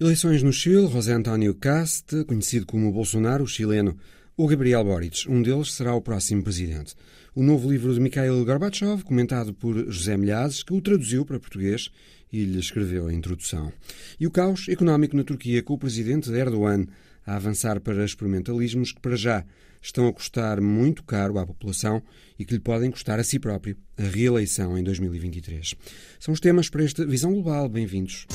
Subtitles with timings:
[0.00, 3.96] Eleições no Chile, José António Cast, conhecido como Bolsonaro, o chileno,
[4.36, 6.96] ou Gabriel Boric, um deles será o próximo presidente.
[7.32, 11.90] O novo livro de Mikhail Gorbachev, comentado por José Milhazes, que o traduziu para português
[12.32, 13.72] e lhe escreveu a introdução.
[14.18, 16.86] E o caos económico na Turquia, com o presidente Erdogan
[17.24, 19.44] a avançar para experimentalismos que, para já,
[19.80, 22.02] estão a custar muito caro à população
[22.36, 25.76] e que lhe podem custar a si próprio a reeleição em 2023.
[26.18, 27.68] São os temas para esta Visão Global.
[27.68, 28.26] Bem-vindos.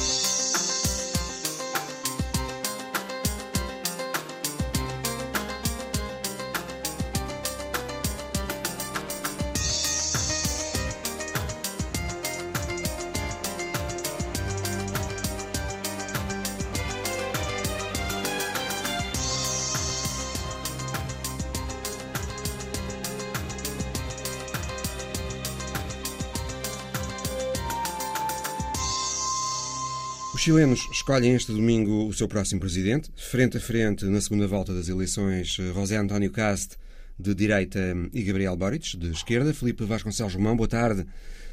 [30.49, 33.12] Chilenos escolhem este domingo o seu próximo presidente.
[33.16, 36.75] Frente a frente, na segunda volta das eleições, José António Cast,
[37.19, 37.80] de direita,
[38.11, 39.53] e Gabriel Boric, de esquerda.
[39.53, 41.05] Felipe Vasconcelos Romão, boa tarde.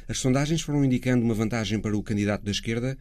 [0.07, 2.97] As sondagens foram indicando uma vantagem para o candidato da esquerda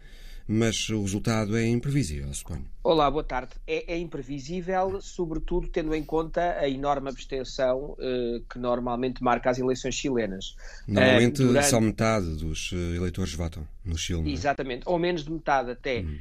[0.49, 2.65] mas o resultado é imprevisível, suponho.
[2.83, 3.51] Olá, boa tarde.
[3.67, 9.59] É, é imprevisível, sobretudo tendo em conta a enorme abstenção uh, que normalmente marca as
[9.59, 10.55] eleições chilenas.
[10.87, 11.67] Normalmente uh, durante...
[11.67, 14.31] só metade dos uh, eleitores votam no Chile.
[14.31, 14.33] É?
[14.33, 16.03] Exatamente, ou menos de metade até.
[16.03, 16.19] Hum.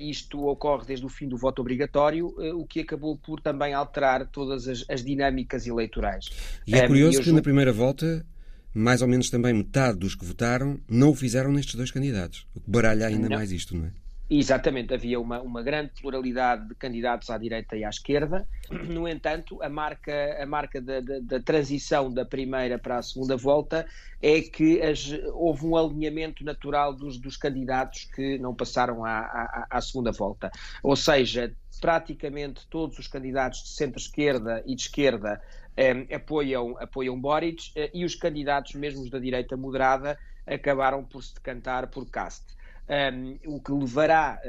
[0.00, 4.68] isto ocorre desde o fim do voto obrigatório, o que acabou por também alterar todas
[4.68, 6.26] as, as dinâmicas eleitorais.
[6.66, 7.36] E é curioso que julgo...
[7.36, 8.24] na primeira volta
[8.74, 12.46] mais ou menos também metade dos que votaram não o fizeram nestes dois candidatos.
[12.54, 13.36] O que baralha ainda não.
[13.36, 13.90] mais isto, não é?
[14.32, 18.46] Exatamente, havia uma, uma grande pluralidade de candidatos à direita e à esquerda.
[18.70, 23.36] No entanto, a marca, a marca da, da, da transição da primeira para a segunda
[23.36, 23.84] volta
[24.22, 29.66] é que as, houve um alinhamento natural dos, dos candidatos que não passaram à, à,
[29.68, 30.48] à segunda volta.
[30.80, 35.42] Ou seja, praticamente todos os candidatos de centro-esquerda e de esquerda
[35.76, 40.16] eh, apoiam, apoiam Boric eh, e os candidatos, mesmo da direita moderada,
[40.46, 42.59] acabaram por se decantar por Cast.
[42.90, 44.40] Um, o que levará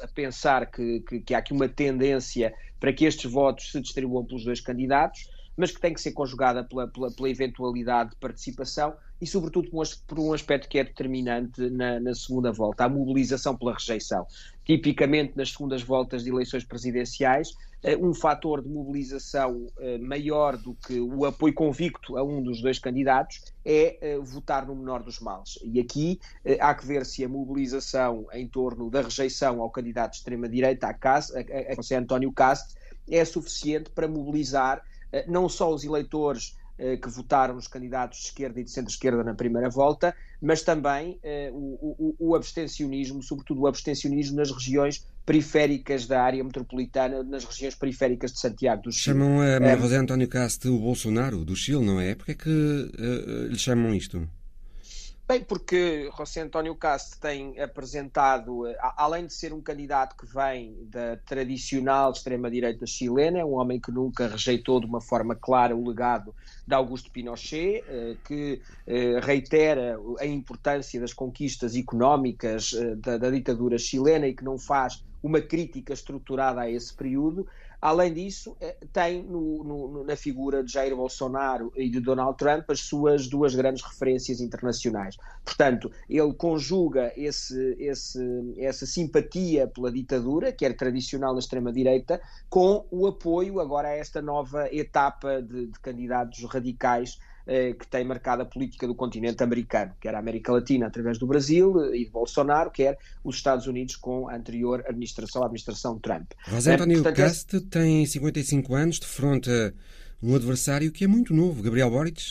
[0.00, 3.80] a, a pensar que, que, que há aqui uma tendência para que estes votos se
[3.80, 8.16] distribuam pelos dois candidatos, mas que tem que ser conjugada pela, pela, pela eventualidade de
[8.16, 9.70] participação e, sobretudo,
[10.06, 14.26] por um aspecto que é determinante na, na, segunda volta, a mobilização pela rejeição.
[14.64, 17.54] Tipicamente, nas segundas voltas de eleições presidenciais,
[18.00, 22.78] um fator de mobilização eh, maior do que o apoio convicto a um dos dois
[22.78, 25.58] candidatos é eh, votar no menor dos males.
[25.64, 26.20] E aqui
[26.60, 30.90] há que ver se a mobilização em torno da rejeição ao candidato de extrema-direita, a,
[30.90, 32.74] a, a José António Cast,
[33.10, 34.82] é suficiente para mobilizar
[35.26, 36.61] não só os eleitores eh,
[37.00, 41.50] que votaram nos candidatos de esquerda e de centro-esquerda na primeira volta, mas também eh,
[41.52, 47.76] o, o, o, abstencionismo, sobretudo o abstencionismo nas regiões periféricas da área metropolitana, nas regiões
[47.76, 49.16] periféricas de Santiago do Chile.
[49.16, 52.16] Chamam a é, José António Castro o Bolsonaro do Chile, não é?
[52.16, 54.28] Porquê é que uh, lhe chamam isto?
[55.32, 60.76] Bem, porque José António Castro tem apresentado, eh, além de ser um candidato que vem
[60.90, 65.88] da tradicional extrema-direita chilena, é um homem que nunca rejeitou de uma forma clara o
[65.88, 66.34] legado
[66.68, 73.78] de Augusto Pinochet, eh, que eh, reitera a importância das conquistas económicas da, da ditadura
[73.78, 77.48] chilena e que não faz uma crítica estruturada a esse período.
[77.82, 82.70] Além disso, eh, tem no, no, na figura de Jair Bolsonaro e de Donald Trump
[82.70, 85.16] as suas duas grandes referências internacionais.
[85.44, 92.86] Portanto, ele conjuga esse, esse, essa simpatia pela ditadura, que era tradicional na extrema-direita, com
[92.88, 97.18] o apoio agora a esta nova etapa de, de candidatos radicais
[97.78, 101.84] que tem marcado a política do continente americano, quer a América Latina através do Brasil
[101.84, 106.32] eh, e de Bolsonaro, quer os Estados Unidos com a anterior administração, a administração Trump.
[106.48, 109.74] José eh, António Portanto, Cast tem 55 anos, defronta
[110.22, 112.22] um adversário que é muito novo, Gabriel Boric,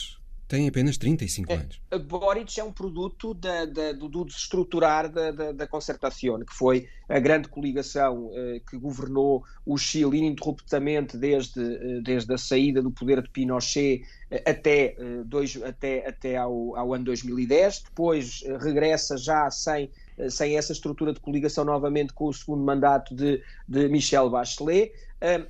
[0.52, 1.80] tem apenas 35 é, anos.
[2.06, 6.88] Boric é um produto da, da, do, do desestruturar da, da, da concertação, que foi
[7.08, 12.90] a grande coligação eh, que governou o Chile ininterruptamente desde, eh, desde a saída do
[12.90, 17.84] poder de Pinochet eh, até, eh, dois, até, até ao, ao ano 2010.
[17.84, 19.90] Depois regressa já sem
[20.28, 24.92] sem essa estrutura de coligação novamente com o segundo mandato de, de Michel Bachelet.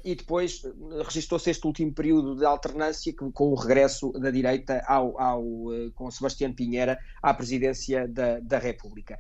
[0.05, 0.63] E depois
[1.05, 5.43] registrou-se este último período de alternância com o regresso da direita ao, ao,
[5.95, 9.19] com Sebastião Pinheira à presidência da, da República.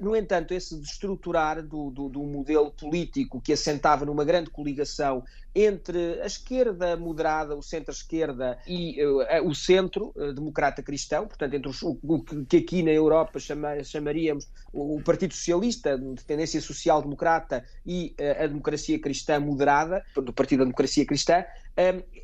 [0.00, 5.22] No entanto, esse destruturar do, do, do modelo político que assentava numa grande coligação
[5.54, 11.80] entre a esquerda moderada, o centro-esquerda e uh, o centro uh, democrata-cristão, portanto, entre os,
[11.82, 18.16] o, o, que aqui na Europa chama, chamaríamos o, Partido Socialista, de tendência social-democrata, e
[18.18, 21.44] uh, a democracia cristã moderada, do Partido da Democracia Cristã,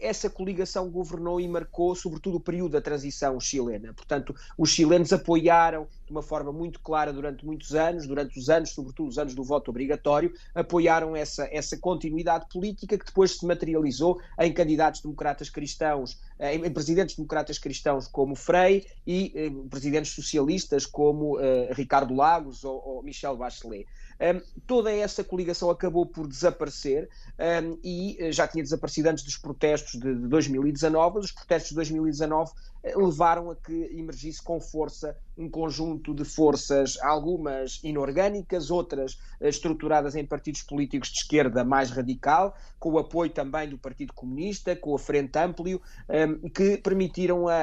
[0.01, 3.93] essa coligação governou e marcou, sobretudo, o período da transição chilena.
[3.93, 8.71] Portanto, os chilenos apoiaram de uma forma muito clara durante muitos anos, durante os anos,
[8.71, 14.21] sobretudo os anos do voto obrigatório, apoiaram essa, essa continuidade política que depois se materializou
[14.39, 20.87] em candidatos democratas cristãos, em, em presidentes democratas cristãos como Frei e em presidentes socialistas
[20.87, 23.87] como uh, Ricardo Lagos ou, ou Michel Bachelet.
[24.21, 27.09] Um, toda essa coligação acabou por desaparecer
[27.39, 31.21] um, e eh, já tinha desaparecido antes dos protestos de, de 2019.
[31.21, 36.99] Os protestos de 2019 eh, levaram a que emergisse com força um conjunto de forças,
[37.01, 43.31] algumas inorgânicas, outras eh, estruturadas em partidos políticos de esquerda mais radical, com o apoio
[43.31, 47.63] também do Partido Comunista, com a Frente Amplio, um, que permitiram a,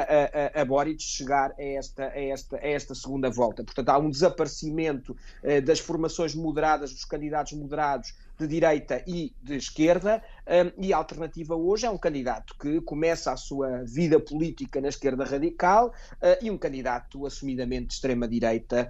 [0.55, 3.63] a, a Boric chegar a esta, a, esta, a esta segunda volta.
[3.63, 9.55] Portanto, há um desaparecimento uh, das formações moderadas, dos candidatos moderados de direita e de
[9.55, 14.79] esquerda, um, e a alternativa hoje é um candidato que começa a sua vida política
[14.79, 18.89] na esquerda radical uh, e um candidato assumidamente de extrema-direita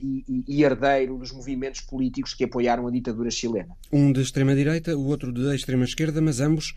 [0.00, 3.76] e, e, herdeiro dos movimentos políticos que apoiaram a ditadura chilena.
[3.92, 6.76] Um de extrema-direita, o outro de extrema-esquerda, mas ambos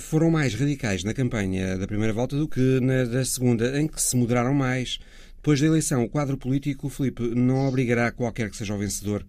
[0.00, 4.00] foram mais radicais na campanha da primeira volta do que na da segunda, em que
[4.00, 4.98] se moderaram mais.
[5.36, 9.24] Depois da eleição, o quadro político, Felipe, não obrigará qualquer que seja o vencedor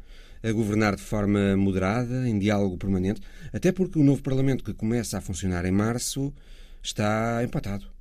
[0.45, 3.21] a governar de forma moderada, em diálogo permanente,
[3.51, 6.31] até porque o novo Parlamento que começa a funcionar em março
[6.83, 7.95] está empatado.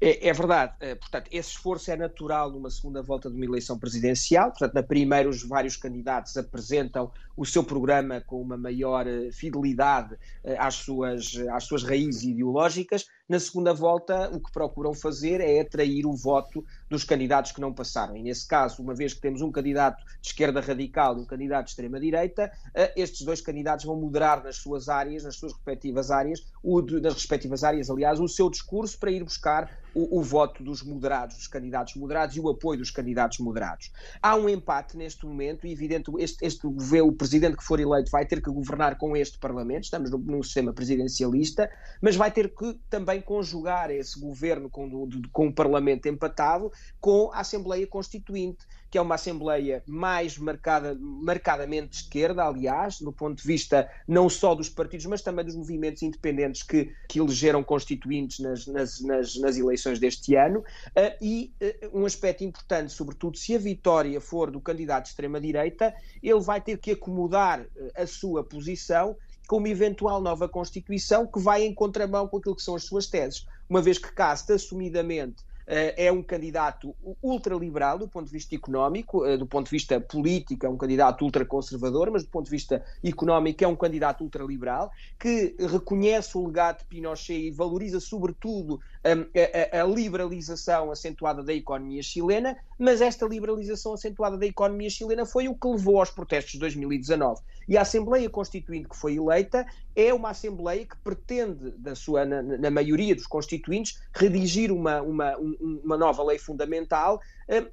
[0.00, 0.74] É, é, verdade.
[0.80, 4.50] Eh, portanto, esse esforço é natural numa segunda volta de uma eleição presidencial.
[4.50, 10.16] Portanto, na primeira, os vários candidatos apresentam o seu programa com uma maior eh, fidelidade
[10.44, 13.06] eh, às suas, às suas raízes ideológicas.
[13.28, 17.74] Na segunda volta, o que procuram fazer é atrair o voto dos candidatos que não
[17.74, 18.16] passaram.
[18.16, 21.66] E nesse caso, uma vez que temos um candidato de esquerda radical e um candidato
[21.66, 22.50] de extrema-direita,
[22.96, 27.12] estes dois candidatos vão moderar nas suas áreas, nas suas respectivas áreas, o de, nas
[27.12, 31.48] respectivas áreas, aliás, o seu discurso para ir buscar o, o, voto dos moderados, dos
[31.48, 33.90] candidatos moderados e o apoio dos candidatos moderados.
[34.22, 38.24] Há um empate neste momento e, evidente, este, este o presidente que for eleito vai
[38.24, 41.70] ter que governar com este Parlamento, estamos num sistema presidencialista,
[42.00, 47.40] mas vai ter que também conjugar esse governo com, com o Parlamento empatado com a
[47.40, 53.46] Assembleia Constituinte que é uma Assembleia mais marcada, marcadamente de esquerda, aliás, do ponto de
[53.46, 58.66] vista não só dos partidos, mas também dos movimentos independentes que, que elegeram constituintes nas,
[58.66, 60.60] nas, nas, nas eleições deste ano.
[60.60, 65.94] Uh, e uh, um aspecto importante, sobretudo, se a vitória for do candidato de extrema-direita,
[66.22, 69.16] ele vai ter que acomodar uh, a sua posição
[69.48, 73.06] com uma eventual nova Constituição que vai em contramão com aquilo que são as suas
[73.06, 78.54] teses, uma vez que Casta assumidamente eh, é um candidato ultraliberal do ponto de vista
[78.54, 82.50] económico, eh, do ponto de vista político é um candidato ultraconservador, mas do ponto de
[82.50, 88.74] vista económico é um candidato ultraliberal, que reconhece o legado de Pinochet e valoriza sobretudo
[89.04, 89.26] hum,
[89.72, 95.26] a, a, a liberalização acentuada da economia chilena, mas esta liberalização acentuada da economia chilena
[95.26, 97.40] foi o que levou aos protestos de 2019.
[97.68, 99.66] E a Assembleia Constituinte que foi eleita
[99.96, 105.36] é uma Assembleia que pretende, da sua, na, na maioria dos constituintes, redigir uma, uma,
[105.36, 107.20] uma nova lei fundamental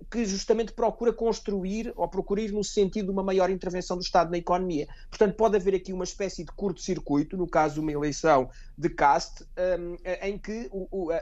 [0.09, 4.31] que justamente procura construir ou procura ir no sentido de uma maior intervenção do Estado
[4.31, 4.87] na economia.
[5.09, 10.29] Portanto, pode haver aqui uma espécie de curto-circuito, no caso uma eleição de caste, eh,
[10.29, 10.69] em que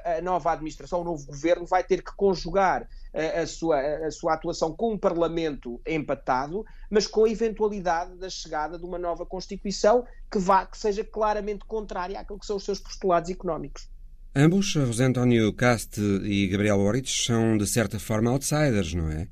[0.06, 4.34] a nova administração, o novo governo, vai ter que conjugar eh, a sua, a sua
[4.34, 10.06] atuação com um Parlamento empatado, mas com a eventualidade da chegada de uma nova Constituição
[10.32, 13.93] que, vá, que seja claramente contrária àquilo que são os seus postulados económicos.
[14.36, 19.28] Ambos, José António Caste e Gabriel Boric, são de certa forma outsiders, não é?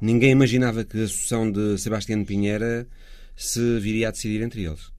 [0.00, 2.86] Ninguém imaginava que a sucessão de Sebastião Pinheira
[3.34, 4.92] se viria a decidir entre eles.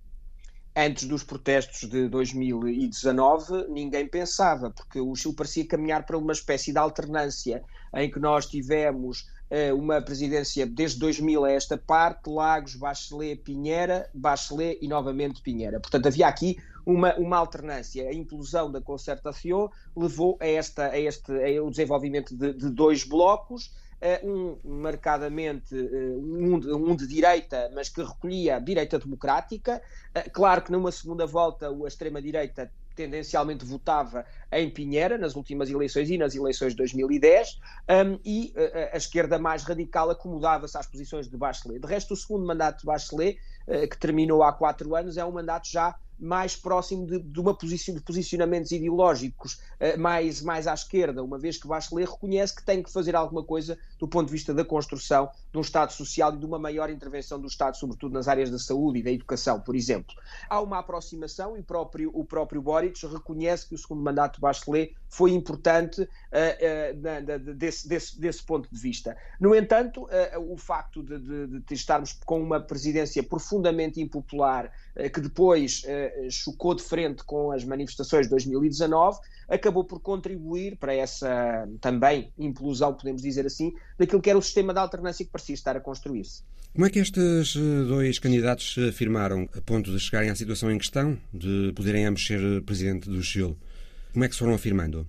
[0.75, 6.73] Antes dos protestos de 2019, ninguém pensava, porque o Chile parecia caminhar para uma espécie
[6.73, 7.63] de alternância
[7.95, 14.09] em que nós tivemos eh, uma presidência desde 2000 a esta parte, Lagos, Bachelet, Pinheira,
[14.13, 15.79] Bachelet e novamente Pinheira.
[15.79, 18.07] Portanto, havia aqui uma, uma alternância.
[18.07, 23.75] A implosão da concertação levou a, esta, a este o desenvolvimento de, de dois blocos
[24.23, 29.81] um marcadamente um, um, de direita, mas que recolhia a direita democrática.
[30.31, 36.17] Claro que numa segunda volta a extrema-direita tendencialmente votava em Pinheira nas últimas eleições e
[36.17, 38.53] nas eleições de 2010, um, e
[38.93, 41.79] a, esquerda mais radical acomodava-se às posições de Bachelet.
[41.79, 45.67] De resto, o segundo mandato de Bachelet, que terminou há quatro anos, é um mandato
[45.67, 51.23] já mais próximo de, de, uma posição, de posicionamentos ideológicos uh, mais, mais à esquerda,
[51.23, 54.53] uma vez que Bachelet reconhece que tem que fazer alguma coisa do ponto de vista
[54.53, 58.27] da construção de um Estado social e de uma maior intervenção do Estado, sobretudo nas
[58.27, 60.15] áreas da saúde e da educação, por exemplo.
[60.49, 64.95] Há uma aproximação e próprio, o próprio Boric reconhece que o segundo mandato de Bachelet
[65.09, 69.17] foi importante uh, uh, desse, desse, desse, ponto de vista.
[69.39, 70.07] No entanto,
[70.37, 74.71] o facto de, de, de, estarmos com uma presidência profundamente impopular,
[75.13, 75.83] que depois
[76.29, 82.93] chocou de frente com as manifestações de 2019, acabou por contribuir para essa também implosão,
[82.93, 86.43] podemos dizer assim, daquilo que era o sistema de alternância que parecia estar a construir-se.
[86.73, 90.69] Como é que estes eh, dois candidatos se afirmaram a ponto de chegarem à situação
[90.69, 93.57] em questão, de poderem ambos ser presidente do Chile?
[94.13, 95.07] Como é que se foram afirmando?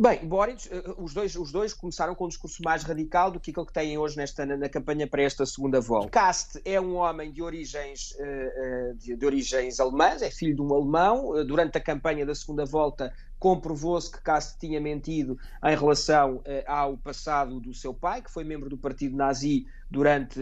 [0.00, 3.50] Bem, Boric, eh, os dois, os dois começaram com um discurso mais radical do que
[3.50, 6.08] aquele que têm hoje nesta, na, na campanha para esta segunda volta.
[6.08, 10.72] Cast é um homem de origens, uh, de, de, origens alemãs, é filho de um
[10.72, 11.44] alemão.
[11.44, 17.60] Durante a campanha da segunda volta comprovou-se que Cast tinha mentido em relação ao passado
[17.60, 20.40] do seu pai, que foi membro do partido nazi durante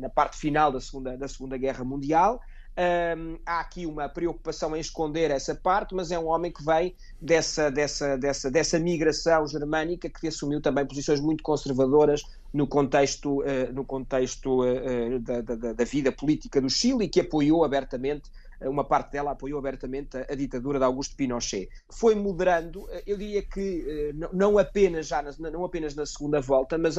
[0.00, 2.40] na parte final da segunda, da segunda Guerra Mundial.
[2.78, 6.94] Um, há aqui uma preocupação em esconder essa parte, mas é um homem que vem
[7.20, 12.22] dessa, dessa, dessa, dessa migração germânica que assumiu também posições muito conservadoras
[12.52, 17.20] no contexto, uh, no contexto uh, da, da, da, vida política do Chile e que
[17.20, 18.30] apoiou abertamente,
[18.62, 21.68] uma parte dela apoiou abertamente a, a ditadura de Augusto Pinochet.
[21.92, 26.78] Foi moderando, eu diria que uh, não, apenas já na, não apenas na segunda volta,
[26.78, 26.96] mas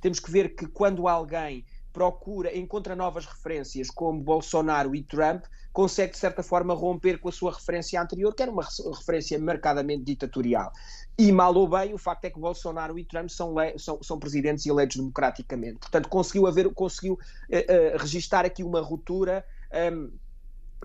[0.00, 6.12] temos que ver que quando alguém procura, encontra novas referências como Bolsonaro e Trump, consegue
[6.12, 8.66] de certa forma romper com a sua referência anterior, que era uma
[8.96, 10.72] referência marcadamente ditatorial.
[11.18, 14.66] E mal ou bem, o facto é que Bolsonaro e Trump são, são, são presidentes
[14.66, 15.78] eleitos democraticamente.
[15.78, 19.44] Portanto, conseguiu haver, conseguiu uh, uh, registar aqui uma ruptura.
[19.92, 20.10] Um,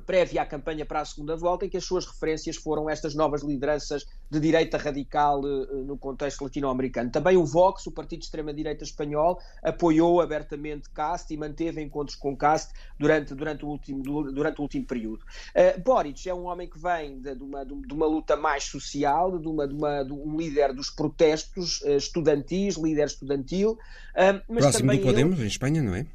[0.05, 3.43] prévia à campanha para a segunda volta, em que as suas referências foram estas novas
[3.43, 7.11] lideranças de direita radical uh, no contexto latino-americano.
[7.11, 12.35] Também o Vox, o partido de extrema-direita espanhol, apoiou abertamente Cast e manteve encontros com
[12.35, 15.23] Cast durante, durante, o, último, durante o último período.
[15.55, 19.37] Uh, Boric é um homem que vem de, de, uma, de uma, luta mais social,
[19.37, 23.77] de, uma, de, uma, de um líder dos protestos uh, estudantis, líder estudantil.
[24.47, 25.45] mas Próximo do Podemos, ele...
[25.45, 26.05] em Espanha, não é?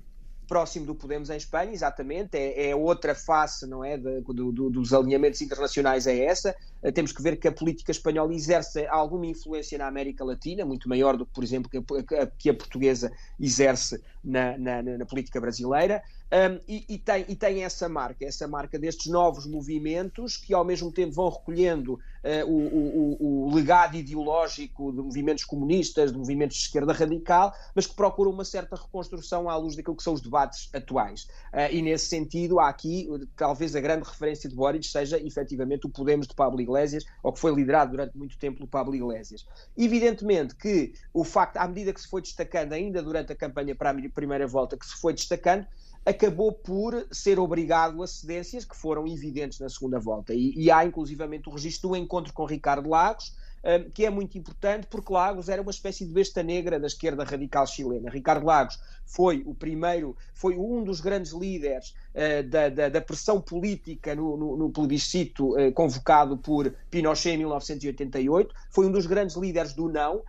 [0.51, 4.69] Próximo do Podemos em Espanha, exatamente, é, é outra face, não é, de, do, do,
[4.69, 6.53] dos alinhamentos internacionais é essa.
[6.83, 10.89] Eh, temos que ver que a política espanhola exerce alguma influência na América Latina, muito
[10.89, 11.79] maior do que, por exemplo, que
[12.17, 16.03] a, que a portuguesa exerce na, na, na política brasileira.
[16.33, 20.65] Um, e, e, tem, e tem essa marca, essa marca destes novos movimentos que ao
[20.65, 26.57] mesmo tempo vão recolhendo uh, o, o, o, legado ideológico de movimentos comunistas, de movimentos
[26.57, 30.21] de esquerda radical, mas que procuram uma certa reconstrução à luz daquilo que são os
[30.21, 31.25] debates atuais.
[31.53, 35.91] Uh, e nesse sentido, há aqui, talvez a grande referência de Boric seja efetivamente o
[35.91, 39.45] Podemos de Pablo Iglesias, ou que foi liderado durante muito tempo pelo Pablo Iglesias.
[39.77, 43.91] Evidentemente que o facto, à medida que se foi destacando, ainda durante a campanha para
[43.91, 45.67] a primeira volta, que se foi destacando,
[46.05, 50.33] acabou por ser obrigado a cedências que foram evidentes na segunda volta.
[50.35, 54.39] E, e há inclusivamente o registro do encontro com Ricardo Lagos, um, que é muito
[54.39, 58.11] importante porque Lagos era uma espécie de besta negra da esquerda radical chilena.
[58.11, 63.41] Ricardo Lagos foi o primeiro, foi um dos grandes líderes uh, da, da, da, pressão
[63.41, 69.37] política no, no, no plebiscito uh, convocado por Pinochet em 1988, foi um dos grandes
[69.37, 70.23] líderes do não,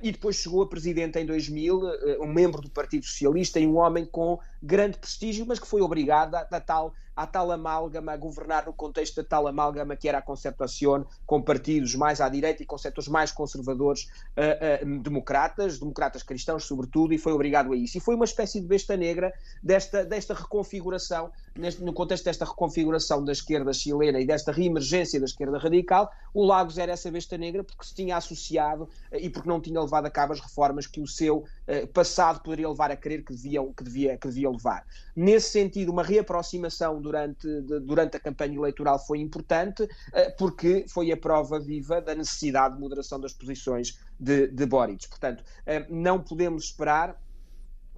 [0.00, 3.78] e depois chegou a presidente em 2000, eh, um membro do Partido Socialista e um
[3.78, 8.16] homem com grande prestígio, mas que foi obrigado a, a tal à tal amálgama, a
[8.16, 12.62] governar no contexto da tal amálgama que era a concertação com partidos mais à direita
[12.62, 14.04] e com setores mais conservadores
[14.36, 17.98] uh, uh, democratas, democratas cristãos sobretudo, e foi obrigado a isso.
[17.98, 23.24] E foi uma espécie de besta negra desta, desta reconfiguração, neste, no contexto desta reconfiguração
[23.24, 27.62] da esquerda chilena e desta reemergência da esquerda radical, o Lagos era essa besta negra
[27.62, 31.00] porque se tinha associado uh, e porque não tinha levado a cabo as reformas que
[31.00, 31.44] o seu
[31.86, 34.84] passado poderia levar a crer que, deviam, que, devia, que devia levar.
[35.14, 41.10] Nesse sentido, uma reaproximação durante, de, durante a campanha eleitoral foi importante, eh, porque foi
[41.12, 45.08] a prova viva da necessidade de moderação das posições de, de Boric.
[45.08, 47.20] Portanto, eh, não podemos esperar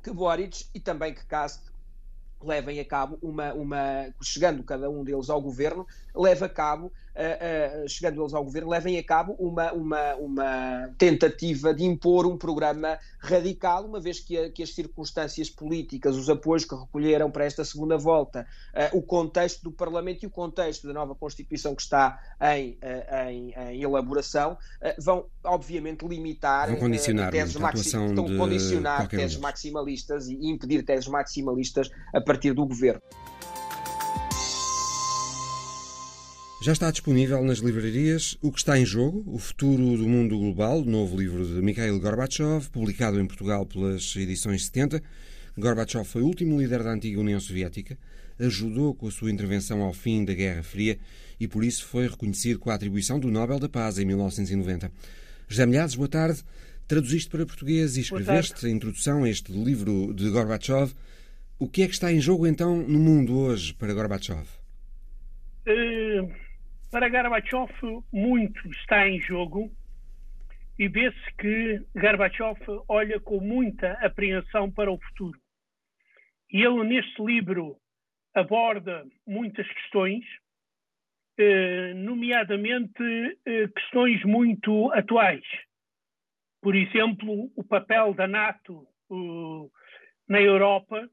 [0.02, 1.62] que Boric e também que Cast
[2.44, 7.88] levem a cabo uma, uma chegando cada um deles ao governo, leve a cabo uh,
[7.88, 12.98] chegando eles ao governo, levem a cabo uma, uma, uma tentativa de impor um programa
[13.18, 17.64] radical, uma vez que, a, que as circunstâncias políticas, os apoios que recolheram para esta
[17.64, 18.46] segunda volta,
[18.92, 22.20] o contexto do Parlamento e o contexto da nova Constituição que está
[22.54, 22.78] em,
[23.28, 24.56] em, em elaboração,
[24.98, 27.92] vão obviamente limitar vão condicionar teses, maxi
[28.38, 33.02] condicionar teses maximalistas e impedir teses maximalistas a partir do governo.
[36.64, 40.82] Já está disponível nas livrarias O que está em jogo, o futuro do mundo global,
[40.82, 45.02] novo livro de Mikhail Gorbachev, publicado em Portugal pelas edições 70.
[45.58, 47.98] Gorbachev foi o último líder da antiga União Soviética,
[48.38, 50.98] ajudou com a sua intervenção ao fim da Guerra Fria
[51.38, 54.90] e por isso foi reconhecido com a atribuição do Nobel da Paz em 1990.
[55.46, 56.42] José Milhares, boa tarde.
[56.88, 60.94] Traduziste para português e escreveste a introdução a este livro de Gorbachev.
[61.58, 64.46] O que é que está em jogo então no mundo hoje para Gorbachev?
[65.66, 66.43] Uh
[66.94, 69.68] para Gorbachev, muito está em jogo
[70.78, 72.56] e vê-se que Gorbachev
[72.88, 75.36] olha com muita apreensão para o futuro.
[76.52, 77.76] E ele, neste livro,
[78.32, 80.24] aborda muitas questões,
[81.36, 83.02] eh, nomeadamente
[83.44, 85.44] eh, questões muito atuais.
[86.62, 88.86] Por exemplo, o papel da NATO
[90.28, 91.10] na Europa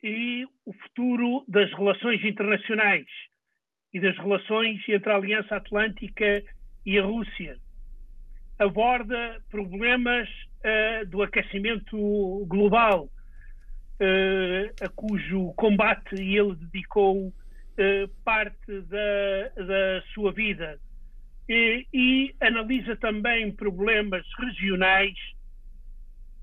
[0.00, 3.08] e o futuro das relações internacionais
[3.94, 6.42] e das relações entre a Aliança Atlântica
[6.84, 7.56] e a Rússia.
[8.58, 19.64] Aborda problemas uh, do aquecimento global, uh, a cujo combate ele dedicou uh, parte da,
[19.64, 20.78] da, sua vida.
[21.48, 25.14] E, e analisa também problemas regionais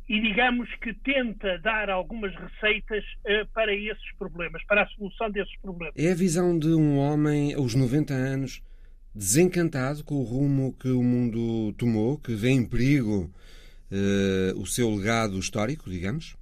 [0.10, 5.55] e digamos que tenta dar algumas receitas uh, para esses problemas, para a solução desses
[5.62, 5.93] problemas.
[5.98, 8.62] É a visão de um homem aos 90 anos
[9.13, 13.31] desencantado com o rumo que o mundo tomou, que vê em perigo
[13.91, 16.36] uh, o seu legado histórico, digamos?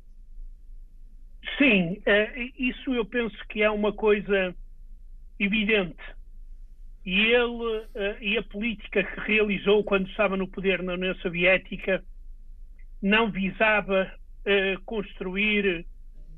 [1.58, 4.56] Sim, uh, isso eu penso que é uma coisa
[5.40, 5.98] evidente.
[7.06, 7.88] E ele
[8.22, 12.04] e a política que realizou quando estava no poder na União Soviética
[13.02, 15.86] não visava uh, construir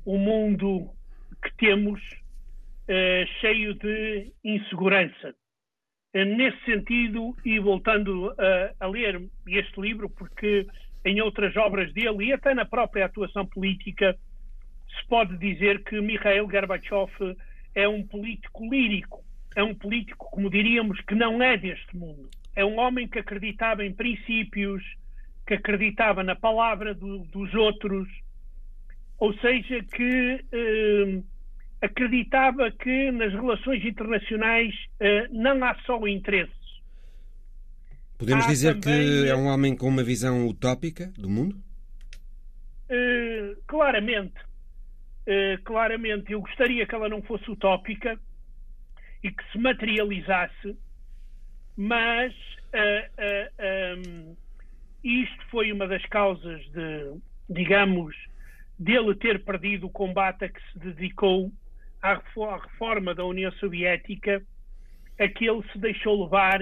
[0.04, 0.90] o mundo
[1.42, 5.34] que temos uh, cheio de insegurança.
[6.14, 8.34] Uh, nesse sentido, e voltando
[8.78, 10.66] a ler este livro, porque
[11.04, 14.16] em outras obras dele e até na própria atuação política,
[14.88, 17.36] se pode dizer que Mikhail Gorbachev
[17.74, 19.24] é um político lírico,
[19.56, 22.28] é um político, como diríamos, que não é deste mundo.
[22.54, 24.82] É um homem que acreditava em princípios,
[25.46, 28.08] que acreditava na palavra do, dos outros,
[29.18, 31.22] ou seja, que eh,
[31.80, 36.54] acreditava que nas relações internacionais eh, não há só interesses.
[38.18, 41.60] Podemos há dizer também, que é um homem com uma visão utópica do mundo?
[42.88, 44.40] Eh, claramente.
[45.26, 46.32] Eh, claramente.
[46.32, 48.18] Eu gostaria que ela não fosse utópica
[49.22, 50.76] e que se materializasse,
[51.76, 52.32] mas.
[53.98, 54.34] Um,
[55.02, 57.14] isto foi uma das causas de,
[57.48, 58.14] digamos,
[58.78, 61.52] dele ter perdido o combate a que se dedicou
[62.00, 62.20] à
[62.56, 64.42] reforma da União Soviética,
[65.18, 66.60] a que ele se deixou levar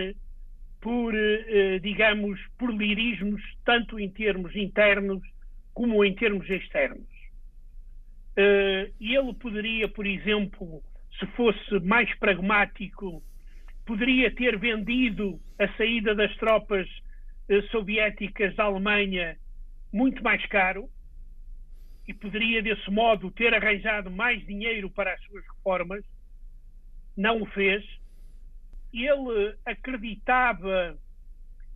[0.81, 5.23] por, eh, digamos, por lirismos, tanto em termos internos
[5.75, 7.09] como em termos externos.
[8.37, 10.83] Eh, ele poderia, por exemplo,
[11.19, 13.23] se fosse mais pragmático,
[13.87, 16.89] poderia ter vendido a saída das tropas
[17.71, 19.37] soviéticas da Alemanha
[19.93, 20.89] muito mais caro
[22.07, 26.05] e poderia, desse modo, ter arranjado mais dinheiro para as suas reformas.
[27.17, 27.85] Não o fez.
[28.93, 30.99] Ele acreditava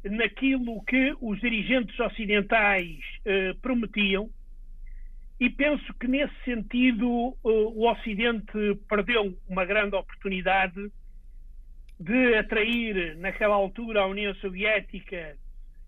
[0.05, 4.29] naquilo que os dirigentes ocidentais eh, prometiam
[5.41, 10.91] e penso que, nesse sentido, eh, o Ocidente perdeu uma grande oportunidade
[11.99, 15.37] de atrair, naquela altura, a União Soviética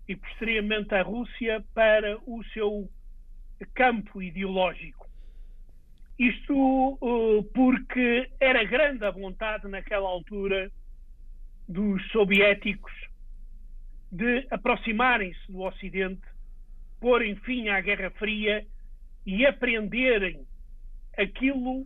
[0.07, 2.89] e posteriormente a Rússia para o seu
[3.73, 5.07] campo ideológico.
[6.17, 10.71] Isto uh, porque era grande a vontade naquela altura
[11.67, 12.93] dos soviéticos
[14.11, 16.21] de aproximarem-se do Ocidente,
[16.99, 18.65] porem fim à Guerra Fria
[19.25, 20.45] e aprenderem
[21.17, 21.85] aquilo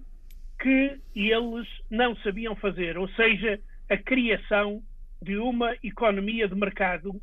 [0.59, 4.81] que eles não sabiam fazer, ou seja, a criação
[5.21, 7.19] de uma economia de mercado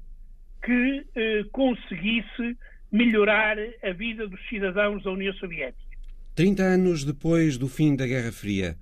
[0.63, 2.57] que eh, conseguisse
[2.91, 5.97] melhorar a vida dos cidadãos da União Soviética.
[6.35, 8.77] 30 anos depois do fim da Guerra Fria,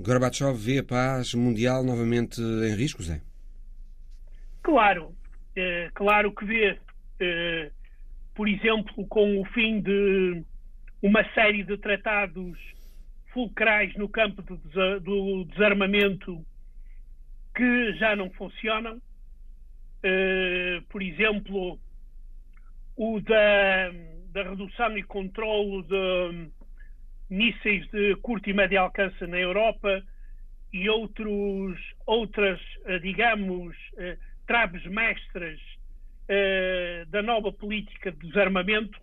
[0.00, 3.20] Gorbachev vê a paz mundial novamente em risco, Zé?
[4.62, 5.14] Claro,
[5.56, 6.78] é, claro que vê.
[7.18, 7.70] É,
[8.34, 10.42] por exemplo, com o fim de
[11.02, 12.58] uma série de tratados
[13.32, 16.44] fulcrais no campo do desarmamento
[17.54, 19.00] que já não funcionam.
[20.02, 21.78] Uh, por exemplo,
[22.96, 23.90] o da,
[24.32, 26.50] da redução e controle de
[27.28, 30.02] mísseis de curto e médio alcance na Europa
[30.72, 35.60] e outros, outras, eh, digamos, uh, traves mestras
[37.08, 38.96] da nova política de desarmamento.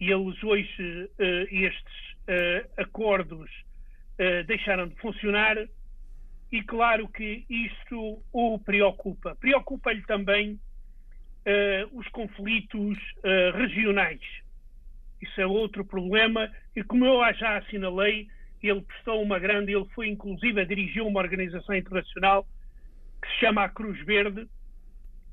[0.00, 1.08] E eles hoje,
[1.48, 2.16] estes
[2.76, 3.48] acordos,
[4.48, 5.56] deixaram de funcionar
[6.50, 9.36] e claro que isto o preocupa.
[9.36, 14.20] Preocupa-lhe também uh, os conflitos uh, regionais.
[15.20, 18.28] Isso é outro problema e como eu já assinalei,
[18.62, 22.46] ele prestou uma grande, ele foi inclusive a dirigir uma organização internacional
[23.22, 24.48] que se chama a Cruz Verde,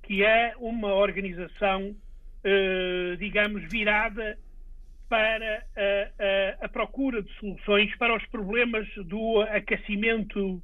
[0.03, 4.37] que é uma organização, uh, digamos, virada
[5.07, 10.61] para a, a, a procura de soluções para os problemas do aquecimento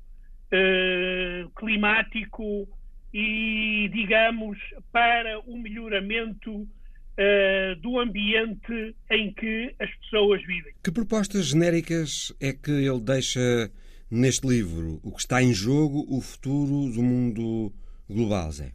[0.51, 2.67] eh, climático
[3.13, 4.57] e, digamos,
[4.91, 10.73] para o melhoramento uh, do ambiente em que as pessoas vivem.
[10.83, 13.71] Que propostas genéricas é que ele deixa
[14.09, 14.99] neste livro?
[15.03, 17.73] O que está em jogo, o futuro do mundo
[18.09, 18.73] global, Zé?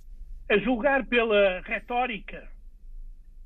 [0.49, 2.47] A julgar pela retórica,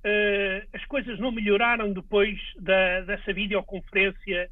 [0.05, 4.51] uh, as coisas não melhoraram depois da, dessa videoconferência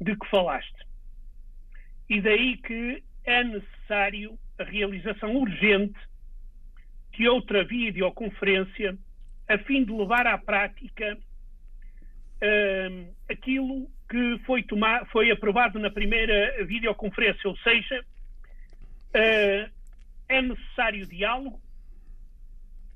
[0.00, 0.86] de que falaste.
[2.08, 5.98] E daí que é necessário a realização urgente
[7.12, 8.96] de outra videoconferência
[9.48, 16.64] a fim de levar à prática uh, aquilo que foi, tomar, foi aprovado na primeira
[16.64, 19.70] videoconferência, ou seja, uh,
[20.28, 21.60] é necessário diálogo.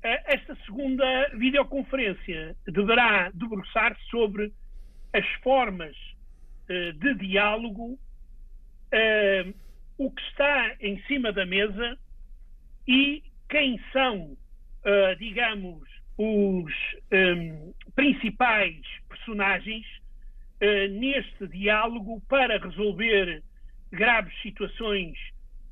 [0.03, 4.51] Uh, esta segunda videoconferência deverá debruçar-se sobre
[5.13, 5.95] as formas
[6.69, 7.99] eh, de diálogo
[10.01, 11.95] o que está em cima da mesa
[12.87, 15.87] e quem são, uh, digamos,
[16.17, 16.73] os
[17.11, 19.85] um, principais personagens
[20.59, 23.43] uh, neste diálogo para resolver
[23.91, 25.15] graves situações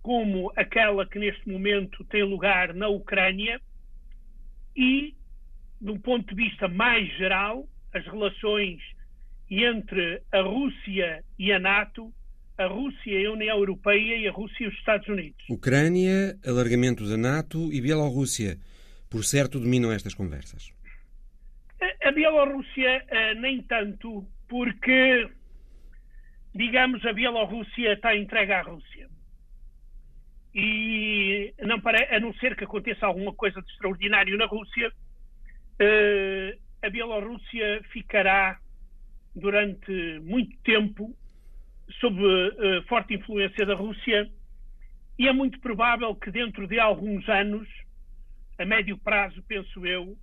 [0.03, 3.59] como aquela que neste momento tem lugar na Ucrânia
[4.75, 5.15] e,
[5.81, 8.79] de um ponto de vista mais geral, as relações
[9.49, 12.13] entre a Rússia e a NATO
[12.59, 15.45] a Rússia e a União Europeia e a Rússia e os Estados Unidos.
[15.49, 18.57] Ucrânia, alargamento da NATO e Bielorrússia,
[19.09, 20.73] por certo, dominam estas conversas.
[22.03, 25.29] A, Bielorrússia eh, nem tanto, porque,
[26.53, 29.07] digamos, a Bielorrússia está entregue à Rússia.
[30.53, 34.91] E não para, a não ser que aconteça alguma coisa de extraordinário na Rússia,
[35.79, 38.59] eh, a Bielorrússia ficará
[39.33, 41.15] durante muito tempo
[41.99, 44.29] sob uh, forte influência da Rússia,
[45.17, 47.67] e é muito provável que dentro de alguns anos,
[48.57, 50.17] a médio prazo, penso eu, uh,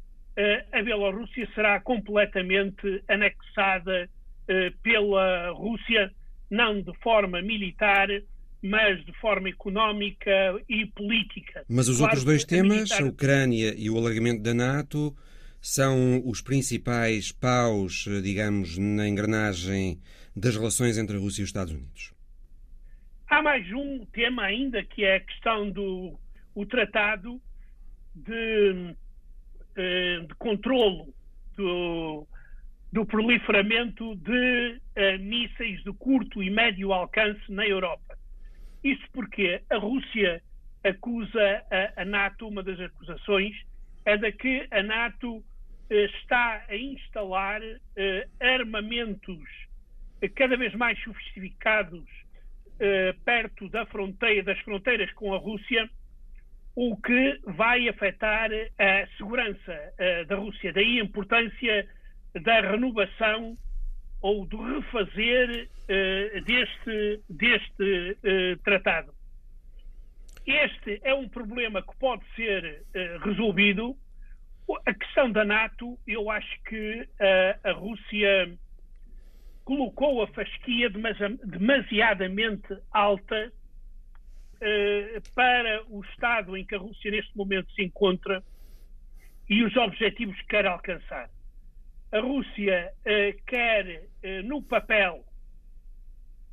[0.72, 4.09] a Bielorrússia será completamente anexada
[4.48, 6.11] uh, pela Rússia,
[6.50, 8.09] não de forma militar,
[8.62, 10.31] mas de forma económica
[10.68, 11.64] e política.
[11.68, 15.14] Mas os claro outros dois temas, a Ucrânia e o alargamento da NATO,
[15.61, 19.98] são os principais paus, digamos, na engrenagem
[20.37, 22.12] das relações entre a Rússia e os Estados Unidos.
[23.29, 26.18] Há mais um tema ainda que é a questão do
[26.55, 27.40] o tratado
[28.14, 28.94] de,
[29.77, 31.12] eh, de controlo
[31.57, 32.27] do,
[32.92, 38.16] do proliferamento de uh, mísseis de curto e médio alcance na Europa.
[38.83, 40.42] Isso porque a Rússia
[40.85, 43.55] acusa a, a NATO, uma das acusações
[44.05, 45.44] é de que a NATO uh,
[45.90, 47.61] está a instalar
[48.40, 49.65] armamentos
[50.35, 52.05] cada vez mais sofisticados
[53.25, 55.89] perto da fronteira, das fronteiras com a Rússia,
[56.75, 59.95] o que vai afetar a segurança
[60.29, 60.75] da Rússia.
[60.75, 61.89] Daí a importância
[62.43, 63.57] da renovação
[64.21, 69.12] ou do refazer uh, deste, deste tratado.
[70.47, 72.85] Este é um problema que pode ser
[73.25, 73.97] resolvido.
[74.85, 77.09] A questão da NATO, eu acho que
[77.65, 78.57] a Rússia
[79.66, 83.52] colocou a fasquia demasiadamente alta
[85.35, 88.42] para o estado em que a Rússia neste momento se encontra
[89.50, 91.29] e os objetivos que quer alcançar.
[92.12, 95.24] A Rússia uh, quer, uh, no papel,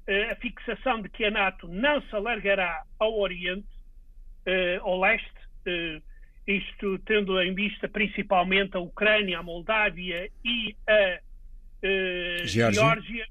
[0.07, 3.67] uh, a fixação de que a NATO não se alargará ao Oriente,
[4.81, 5.31] ao leste,
[6.45, 11.21] isto tendo em vista principalmente a Ucrânia, a Moldávia e a
[12.75, 13.27] Geórgia,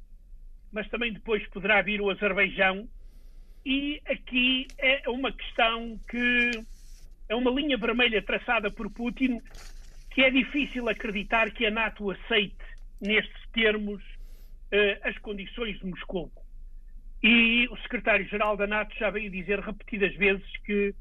[0.70, 2.88] mas também depois poderá vir o Azerbaijão.
[3.64, 6.50] E aqui é uma questão que
[7.28, 9.40] é uma linha vermelha traçada por Putin
[10.10, 12.56] que é difícil acreditar que a NATO aceite,
[13.00, 16.30] nestes termos, uh, as condições de Moscou.
[17.22, 20.94] E o secretário-geral da NATO já veio dizer repetidas vezes que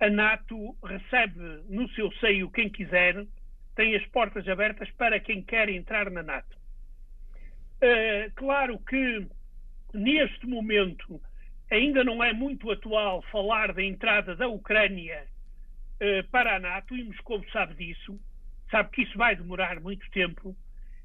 [0.00, 3.26] a NATO recebe no seu seio quem quiser,
[3.74, 6.61] tem as portas abertas para quem quer entrar na NATO.
[7.82, 9.26] Uh, claro que
[9.92, 11.20] neste momento
[11.70, 15.26] ainda não é muito atual falar da entrada da Ucrânia
[16.00, 18.18] eh, para a NATO, e Moscou sabe disso,
[18.70, 20.54] sabe que isso vai demorar muito tempo.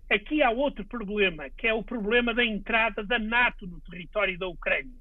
[0.09, 4.47] Aqui há outro problema, que é o problema da entrada da NATO no território da
[4.47, 4.99] Ucrânia.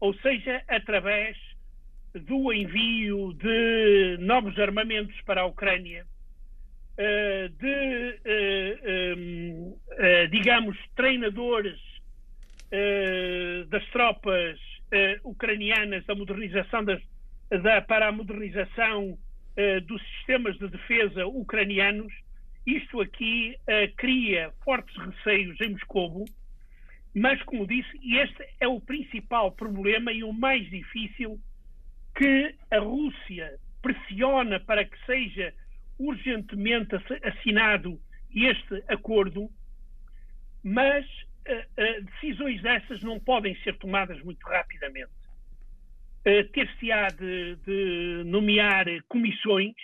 [0.00, 1.36] Ou seja, através
[2.12, 6.17] do envio de novos armamentos para a Ucrânia, eh,
[6.98, 11.78] de, eh, digamos, treinadores
[13.68, 14.58] das tropas
[15.24, 17.00] ucranianas, da modernização das,
[17.62, 19.16] da, para a modernização
[19.86, 22.12] dos sistemas de defesa ucranianos,
[22.66, 23.56] isto aqui
[23.96, 26.24] cria fortes receios em Moscou,
[27.14, 31.40] mas, como disse, este é o principal problema e o mais difícil
[32.14, 35.54] que a Rússia pressiona para que seja
[35.98, 38.00] urgentemente assinado
[38.34, 39.48] este acordo,
[40.62, 45.18] mas uh, decisões dessas não podem ser tomadas muito rapidamente.
[46.24, 49.74] Eh, ter-se-á de, de nomear comissões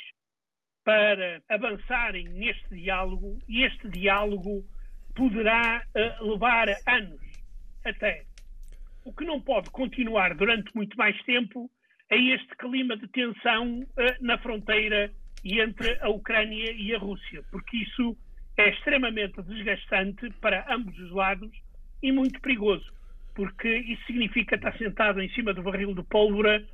[0.84, 4.62] para avançarem neste diálogo e este diálogo
[5.14, 7.20] poderá uh, levar anos
[7.82, 8.24] até.
[9.06, 11.70] O que não pode continuar durante muito mais tempo
[12.10, 13.86] é este clima de tensão uh,
[14.20, 15.10] na fronteira
[15.44, 18.16] entre a Ucrânia e a Rússia, porque isso
[18.56, 21.50] é extremamente desgastante para ambos os lados
[22.02, 22.94] e muito perigoso
[23.34, 26.64] porque isso significa estar sentado em cima do barril de pólvora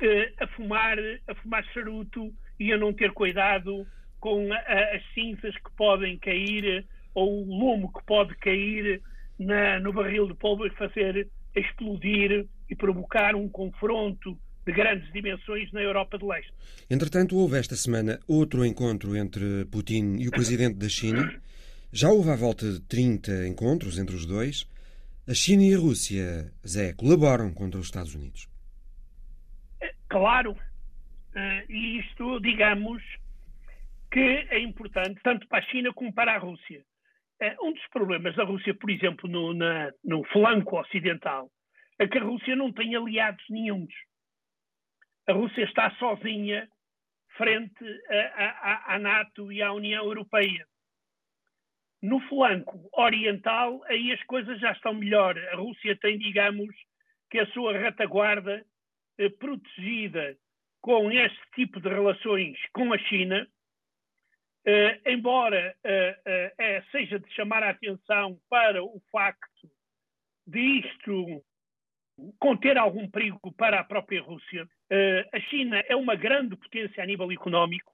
[0.00, 3.86] eh, a fumar a fumar charuto e a não ter cuidado
[4.20, 9.02] com as cinzas que podem cair ou o lume que pode cair
[9.38, 15.70] na, no barril de pólvora e fazer explodir e provocar um confronto de grandes dimensões
[15.72, 16.52] na Europa de Leste.
[16.90, 21.32] Entretanto, houve esta semana outro encontro entre Putin e o presidente da China.
[21.92, 24.68] Já houve à volta de 30 encontros entre os dois.
[25.28, 28.48] A China e a Rússia, Zé, colaboram contra os Estados Unidos?
[30.08, 30.56] Claro.
[31.34, 33.02] Eh, e isto, digamos,
[34.10, 36.84] que é importante tanto para a China como para a Rússia.
[37.40, 41.50] Eh, um dos problemas da Rússia, por exemplo, no, na, no flanco ocidental,
[41.98, 43.92] é que a Rússia não tem aliados nenhums.
[45.26, 46.68] A Rússia está sozinha
[47.36, 47.84] frente
[48.86, 50.66] à NATO e à União Europeia.
[52.02, 55.38] No flanco oriental, aí as coisas já estão melhor.
[55.38, 56.74] A Rússia tem, digamos,
[57.30, 58.64] que a sua retaguarda
[59.18, 60.36] eh, protegida
[60.80, 63.48] com este tipo de relações com a China,
[64.66, 69.70] eh, embora eh, eh seja de chamar a atenção para o facto
[70.46, 71.42] de isto
[72.38, 74.64] conter algum perigo para a própria Rússia.
[74.64, 77.92] Uh, a China é uma grande potência a nível económico,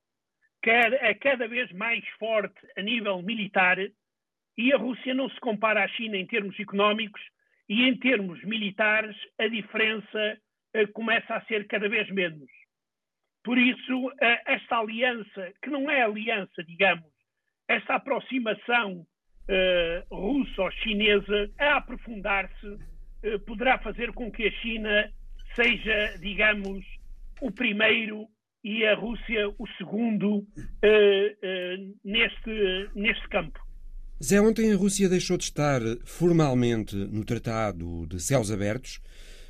[0.63, 3.79] é cada vez mais forte a nível militar,
[4.59, 7.21] e a Rússia não se compara à China em termos económicos,
[7.69, 10.39] e em termos militares a diferença
[10.77, 12.51] uh, começa a ser cada vez menos.
[13.43, 14.15] Por isso, uh,
[14.47, 17.11] esta aliança, que não é aliança, digamos,
[17.69, 19.07] esta aproximação
[20.13, 22.79] russo-chinesa a aprofundar-se
[23.47, 25.11] poderá fazer com que a China
[25.55, 26.85] seja, digamos,
[27.41, 28.27] o primeiro
[28.63, 30.47] e a Rússia o segundo
[32.05, 33.59] neste, neste campo.
[34.23, 39.01] Zé, ontem a Rússia deixou de estar formalmente no Tratado de Céus Abertos.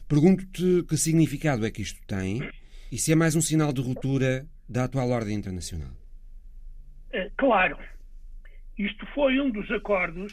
[0.09, 2.49] Pergunto-te que significado é que isto tem
[2.91, 5.91] e se é mais um sinal de ruptura da atual ordem internacional.
[7.13, 7.77] Eh, claro.
[8.79, 10.33] Isto foi um dos acordos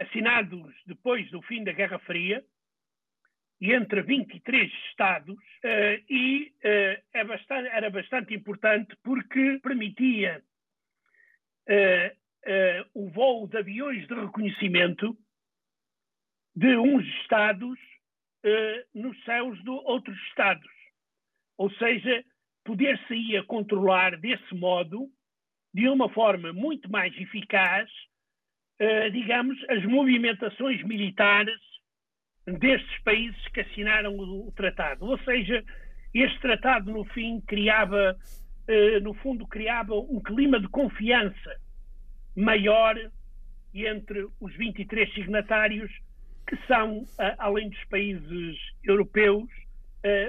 [0.00, 2.44] assinados depois do fim da Guerra Fria
[3.60, 10.42] entre 23 Estados uh, e uh, é bastante, era bastante importante porque permitia
[11.68, 12.24] uh,
[12.94, 15.16] o voo de aviões de reconhecimento
[16.54, 17.78] de uns Estados
[18.94, 20.70] nos céus de outros Estados.
[21.56, 22.22] Ou seja,
[22.62, 25.08] poder-se-ia controlar desse modo,
[25.72, 27.90] de uma forma muito mais eficaz,
[29.12, 31.60] digamos, as movimentações militares
[32.46, 35.06] destes países que assinaram o, tratado.
[35.06, 35.64] Ou seja,
[36.12, 38.16] este tratado, no fim, criava,
[39.02, 41.56] no fundo, criava um clima de confiança
[42.36, 42.96] maior
[43.72, 45.90] entre os 23 signatários,
[46.46, 47.04] que são,
[47.38, 49.48] além dos países europeus,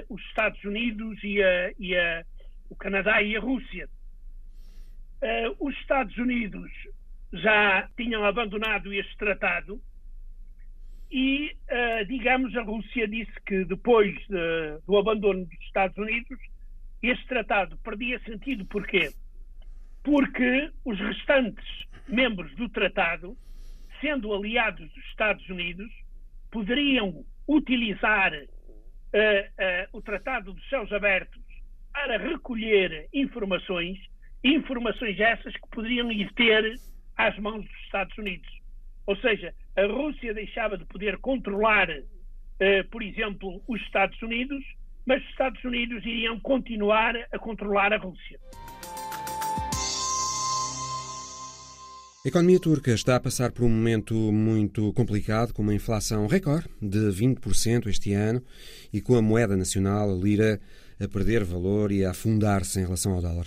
[0.08, 2.24] os Estados Unidos e, a, e a,
[2.70, 3.88] o Canadá e a Rússia.
[5.58, 6.70] Os Estados Unidos
[7.36, 9.80] já tinham abandonado este tratado
[11.10, 11.56] e,
[12.08, 16.38] digamos, a Rússia disse que depois de, do abandono dos Estados Unidos,
[17.02, 18.64] este tratado perdia sentido.
[18.66, 19.10] Porquê?
[20.02, 21.64] Porque os restantes
[22.08, 23.36] membros do tratado,
[24.00, 25.90] sendo aliados dos Estados Unidos,
[26.50, 31.42] poderiam utilizar uh, uh, o Tratado dos Céus Abertos
[31.92, 33.98] para recolher informações,
[34.42, 36.74] informações essas que poderiam ir ter
[37.16, 38.48] às mãos dos Estados Unidos.
[39.06, 44.64] Ou seja, a Rússia deixava de poder controlar, uh, por exemplo, os Estados Unidos,
[45.06, 48.40] mas os Estados Unidos iriam continuar a controlar a Rússia.
[52.26, 56.68] A economia turca está a passar por um momento muito complicado, com uma inflação recorde
[56.82, 58.42] de 20% este ano
[58.92, 60.60] e com a moeda nacional, a lira,
[60.98, 63.46] a perder valor e a afundar-se em relação ao dólar.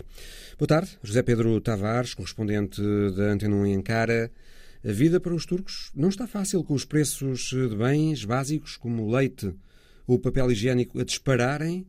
[0.60, 2.82] Boa tarde, José Pedro Tavares, correspondente
[3.16, 4.30] da Antena 1 em Ankara.
[4.84, 9.10] A vida para os turcos não está fácil com os preços de bens básicos como
[9.10, 9.56] leite
[10.06, 11.88] ou papel higiênico a dispararem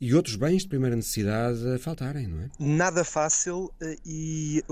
[0.00, 2.50] e outros bens de primeira necessidade a faltarem, não é?
[2.58, 4.64] Nada fácil eh, e,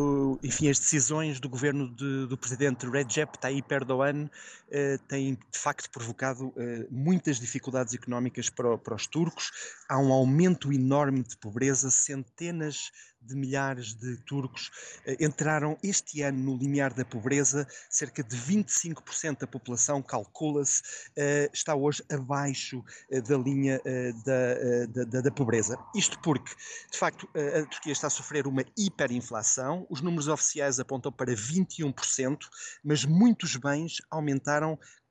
[0.42, 4.28] enfim, as decisões do governo de, do presidente Recep Tayyip Erdogan
[5.08, 9.50] têm de facto provocado eh, muitas dificuldades económicas para, para os turcos.
[9.88, 12.90] Há um aumento enorme de pobreza, centenas
[13.26, 14.70] de milhares de turcos
[15.04, 20.82] eh, entraram este ano no limiar da pobreza, cerca de 25% da população, calcula-se,
[21.16, 23.80] eh, está hoje abaixo eh, da linha
[24.24, 25.78] da, da, da, pobreza.
[25.94, 26.54] Isto porque,
[26.90, 32.38] de facto, a Turquia está a sofrer uma hiperinflação, os números oficiais apontam para 21%,
[32.84, 34.55] mas muitos bens aumentaram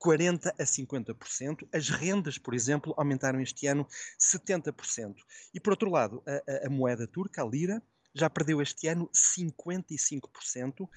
[0.03, 1.67] 40% a 50%.
[1.73, 3.87] As rendas, por exemplo, aumentaram este ano
[4.19, 5.15] 70%.
[5.53, 7.81] E, por outro lado, a, a, a moeda turca, a lira,
[8.13, 10.89] já perdeu este ano 55%.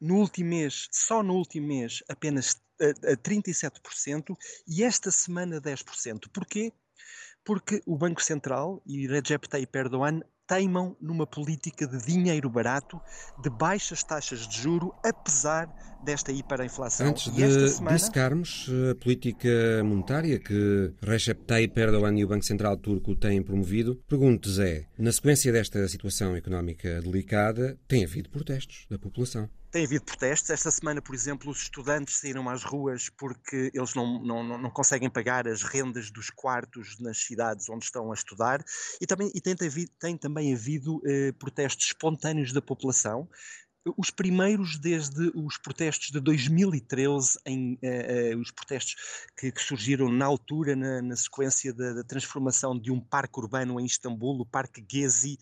[0.00, 6.28] No último mês, só no último mês, apenas a, a 37% e esta semana 10%.
[6.32, 6.72] Porquê?
[7.44, 13.00] Porque o Banco Central e Recep Tayyip Erdogan teimam numa política de dinheiro barato,
[13.42, 15.68] de baixas taxas de juro, apesar
[16.04, 17.08] desta hiperinflação.
[17.08, 17.96] Antes de semana...
[17.96, 23.42] dissecarmos eh, a política monetária que Recep Tayyip Erdogan e o Banco Central Turco têm
[23.42, 29.48] promovido, pergunto, Zé, na sequência desta situação económica delicada, tem havido protestos da população?
[29.74, 30.50] Tem havido protestos.
[30.50, 35.10] Esta semana, por exemplo, os estudantes saíram às ruas porque eles não, não, não conseguem
[35.10, 38.64] pagar as rendas dos quartos nas cidades onde estão a estudar.
[39.00, 39.56] E, também, e tem,
[39.98, 43.28] tem também havido eh, protestos espontâneos da população
[43.96, 48.96] os primeiros desde os protestos de 2013, em, uh, uh, os protestos
[49.36, 53.78] que, que, surgiram na altura, na, na sequência da, da, transformação de um parque urbano
[53.78, 55.38] em Istambul, o Parque Gezi,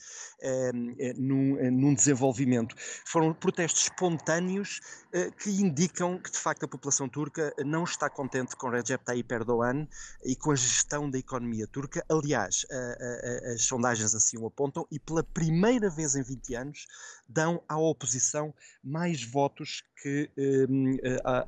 [1.16, 2.74] num, num, desenvolvimento.
[3.04, 4.80] Foram protestos espontâneos
[5.38, 9.86] que indicam que, de facto, a população turca não está contente com Recep Tayyip Erdogan
[10.24, 12.04] e com a gestão da economia turca.
[12.08, 12.66] Aliás,
[13.54, 16.86] as sondagens assim o apontam, e pela primeira vez em 20 anos
[17.32, 20.28] dão à oposição mais votos que
[20.68, 20.96] um,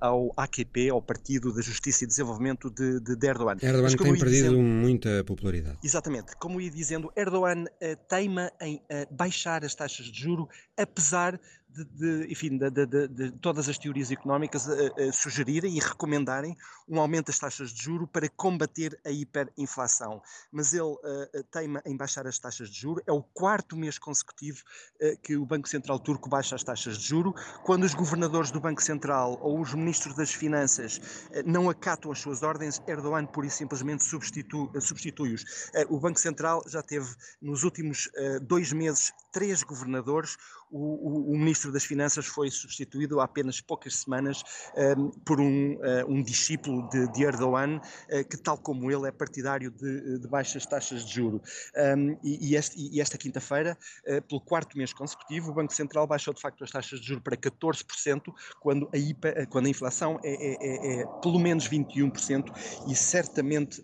[0.01, 3.57] ao AKP, ao Partido da Justiça e Desenvolvimento de, de Erdogan.
[3.61, 5.79] Erdogan Mas, tem perdido dizendo, muita popularidade.
[5.83, 6.37] Exatamente.
[6.37, 11.41] Como ia dizendo, Erdogan uh, teima em uh, baixar as taxas de juro, apesar
[11.75, 12.71] de, de, enfim, de,
[13.09, 16.57] de, todas as teorias económicas a, a, sugerirem e recomendarem
[16.89, 20.23] um aumento das taxas de juro para combater a hiperinflação.
[20.53, 23.03] Mas ele uh, teima em baixar as taxas de juro.
[23.07, 24.63] É o quarto mês consecutivo
[25.03, 27.35] uh, que o Banco Central turco baixa as taxas de juro.
[27.65, 31.01] Quando os governadores do Banco Central ou os ministros das Finanças
[31.45, 35.45] não acatam as suas ordens, Erdogan pura e simplesmente substitui-os.
[35.89, 37.09] o Banco Central já teve
[37.41, 38.11] nos últimos
[38.43, 40.37] dois meses três governadores.
[40.75, 44.43] O, o, o ministro das Finanças foi substituído há apenas poucas semanas
[44.77, 49.07] um, ehm, por um, uh, um discípulo de, de Erdogan, uh, que, tal como ele,
[49.07, 51.41] é partidário de, de baixas taxas de juro.
[51.77, 56.09] Um, ehm, e, este, e, esta quinta-feira, uh, pelo quarto mês consecutivo, o Banco Central
[56.09, 60.19] baixou de facto as taxas de juro para 14%, quando a, IPA, quando a inflação
[60.25, 62.53] é, é, é, é pelo menos 21%
[62.89, 63.81] e certamente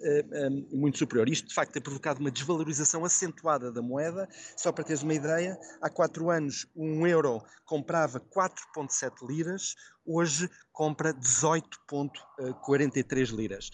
[0.73, 1.29] muito superior.
[1.29, 4.29] Isto, de facto, tem provocado uma desvalorização acentuada da moeda.
[4.57, 9.75] Só para teres uma ideia, há quatro anos, um euro comprava 4,7 liras,
[10.05, 13.71] hoje compra 18,43 liras.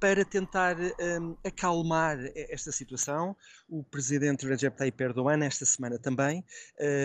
[0.00, 3.36] Para tentar um, acalmar esta situação,
[3.68, 6.42] o presidente Recep Tayyip Erdogan, esta semana também,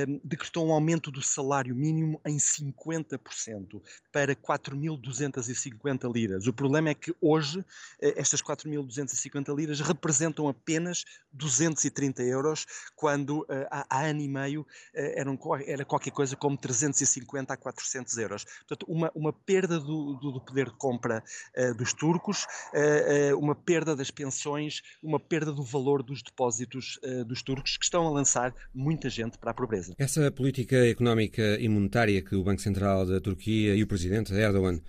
[0.07, 6.47] um, decretou um aumento do salário mínimo em 50% para 4.250 liras.
[6.47, 7.65] O problema é que hoje
[8.01, 11.03] eh, estas 4.250 liras representam apenas
[11.33, 12.65] 230 euros,
[12.95, 17.57] quando uh, há, há, ano e meio uh, eram, era qualquer coisa como 350 a
[17.57, 18.45] 400 euros.
[18.67, 21.23] Portanto, uma, uma perda do, do, do poder de compra
[21.57, 26.99] uh, dos turcos, uh, uh, uma perda das pensões, uma perda do valor dos depósitos
[27.27, 29.93] dos turcos que estão a lançar muita gente para a pobreza.
[29.97, 34.79] Essa política económica e monetária que o Banco Central da Turquia e o presidente Erdogan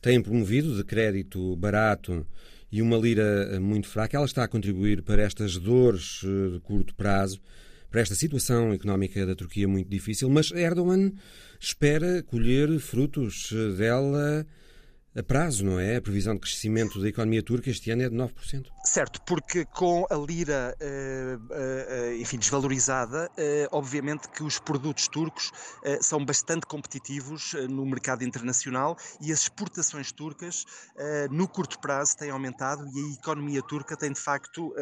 [0.00, 2.26] têm promovido, de crédito barato
[2.70, 7.40] e uma lira muito fraca, ela está a contribuir para estas dores de curto prazo
[7.92, 11.12] para esta situação económica da Turquia muito difícil, mas Erdogan
[11.60, 14.46] espera colher frutos dela
[15.14, 15.96] a prazo, não é?
[15.96, 18.66] A previsão de crescimento da economia turca este ano é de 9%.
[18.84, 23.30] Certo, porque com a lira, uh, uh, enfim, desvalorizada,
[23.70, 25.50] obviamente que os produtos turcos
[26.00, 30.64] são bastante competitivos no mercado internacional e as exportações turcas,
[31.30, 34.74] no curto prazo, têm aumentado e a economia turca tem, de facto,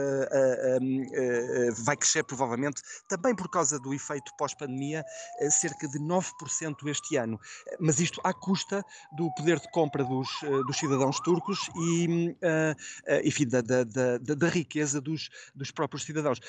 [1.85, 5.05] vai crescer provavelmente, também por causa do efeito pós-pandemia,
[5.51, 7.39] cerca de 9% este ano.
[7.79, 12.07] Mas isto à custa do poder de compra do dos, eh, dos cidadãos turcos e,
[12.07, 16.41] uh, uh, enfim, da, da, da, da, riqueza dos, dos próprios cidadãos.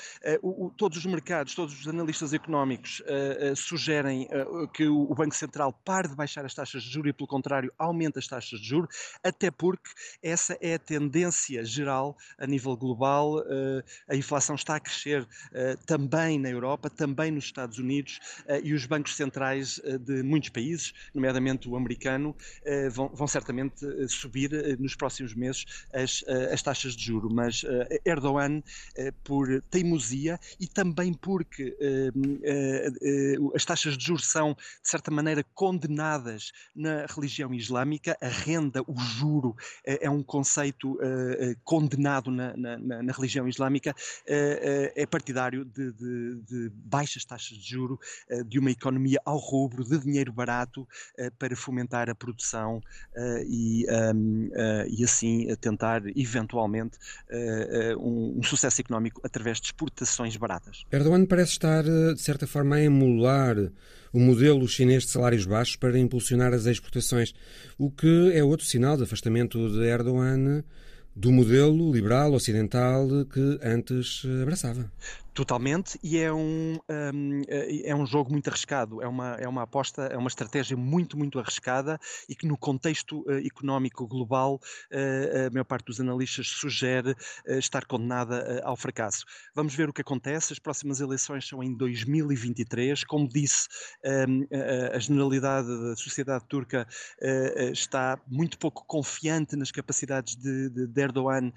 [0.42, 3.02] O, todos os mercados, todos os analistas económicos
[3.56, 4.28] sugerem
[4.72, 7.72] que o, o, Banco Central pare de baixar as taxas de juros e, pelo contrário,
[7.78, 8.88] aumente as taxas de juros,
[9.22, 9.88] até porque
[10.22, 13.42] essa é a tendência geral a nível global.
[14.08, 15.26] a inflação está a crescer
[15.86, 18.20] também na Europa, também nos Estados Unidos
[18.62, 22.34] e os bancos centrais de muitos países, nomeadamente o americano,
[22.90, 27.28] vão, vão certamente eh, subir eh, nos próximos meses as, eh, as taxas de juro,
[27.32, 27.64] mas
[28.04, 28.62] Erdogan,
[29.24, 31.76] por teimosia e também porque
[33.54, 38.98] as taxas de juros são, de certa maneira, condenadas na religião islâmica, a renda, o
[38.98, 39.54] juro,
[39.84, 40.98] é um conceito
[41.64, 43.94] condenado na, na, na religião islâmica,
[44.26, 47.98] é partidário de, de, de, baixas taxas de juro,
[48.46, 50.86] de uma economia ao rubro, de dinheiro barato
[51.38, 52.80] para fomentar a produção
[53.52, 56.96] e, um, uh, e assim tentar eventualmente
[57.30, 60.84] uh, um, um, sucesso económico através de exportações baratas.
[60.90, 63.56] Erdogan parece estar, de certa forma, a emular
[64.10, 67.34] o modelo chinês de salários baixos para impulsionar as exportações,
[67.76, 70.64] o que é outro sinal de afastamento de Erdogan
[71.14, 74.90] do modelo liberal ocidental que antes abraçava.
[75.34, 79.62] Totalmente, e é um, um, eh, é um jogo muito arriscado, é uma, é uma
[79.62, 84.60] aposta, é uma estratégia muito, muito arriscada e que no contexto uh, económico global
[84.92, 89.24] uh, a maior parte dos analistas sugere uh, estar condenada ao fracasso.
[89.54, 93.68] Vamos ver o que acontece, as próximas eleições são em 2023, como disse,
[94.04, 94.46] um,
[94.94, 96.86] a, generalidade da sociedade turca
[97.72, 101.52] está muito pouco confiante nas capacidades de, de, de Erdogan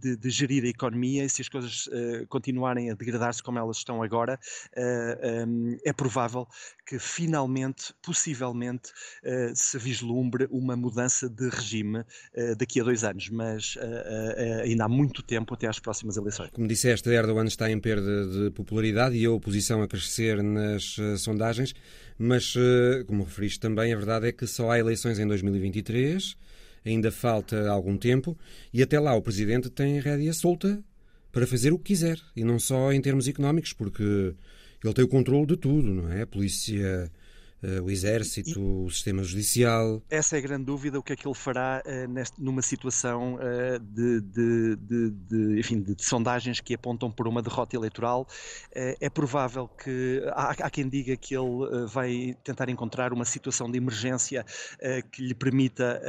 [0.00, 1.24] de, de, gerir a economia.
[1.24, 1.88] E se as coisas
[2.28, 4.38] continuarem a degradar degradar-se como elas estão agora,
[4.76, 6.46] eh, ehm, é provável
[6.86, 8.90] que finalmente, possivelmente,
[9.24, 12.04] uh, se vislumbre uma mudança de regime
[12.58, 13.78] daqui a dois anos, mas
[14.62, 16.50] ainda há muito tempo até às próximas eleições.
[16.50, 21.74] Como disseste, Erdogan está em perda de popularidade e a oposição a crescer nas sondagens,
[22.18, 22.54] mas,
[23.06, 26.36] como referiste também, a verdade é que só há eleições em 2023
[26.84, 28.36] ainda falta algum tempo
[28.72, 30.82] e até lá o Presidente tem rédea solta
[31.34, 34.34] para fazer o que quiser e não só em termos económicos, porque
[34.82, 36.22] ele tem o controle de tudo, não é?
[36.22, 37.10] A polícia
[37.82, 40.02] o exército, e, o sistema judicial.
[40.10, 43.36] Essa é a grande dúvida, o que é que ele fará uh, neste, numa situação
[43.36, 48.26] uh, de, de, de, de, enfim, de, sondagens que apontam por uma derrota eleitoral.
[48.74, 53.78] é provável que há, há, quem diga que ele vai tentar encontrar uma situação de
[53.78, 54.44] emergência
[55.10, 56.00] que lhe permita